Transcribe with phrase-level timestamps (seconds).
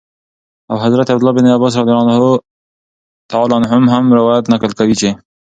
[0.71, 2.39] او حضرت عبدالله بن عباس رضي الله
[3.31, 5.09] تعالى عنهم نه روايت نقل كوي چې: